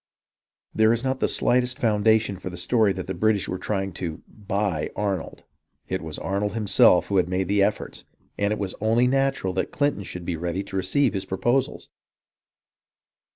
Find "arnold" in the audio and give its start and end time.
4.95-5.43, 6.17-6.53